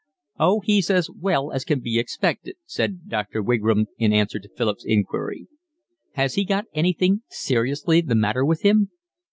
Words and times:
"Oh, 0.39 0.61
he's 0.61 0.89
as 0.89 1.11
well 1.11 1.51
as 1.51 1.63
can 1.63 1.79
be 1.79 1.99
expected," 1.99 2.55
said 2.65 3.07
Dr. 3.07 3.43
Wigram 3.43 3.85
in 3.99 4.13
answer 4.13 4.39
to 4.39 4.49
Philip's 4.57 4.83
inquiry. 4.83 5.45
"Has 6.13 6.33
he 6.33 6.43
got 6.43 6.65
anything 6.73 7.21
seriously 7.29 8.01
the 8.01 8.15
matter 8.15 8.43
with 8.43 8.63
him?" 8.63 8.89